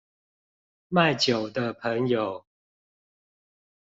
[0.91, 2.43] 賣酒的朋友